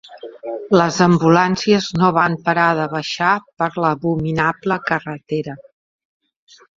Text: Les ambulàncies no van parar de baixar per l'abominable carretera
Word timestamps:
Les 0.79 0.95
ambulàncies 1.05 1.89
no 1.99 2.07
van 2.15 2.37
parar 2.47 2.69
de 2.79 2.87
baixar 2.93 3.33
per 3.63 3.67
l'abominable 3.83 4.79
carretera 4.89 5.55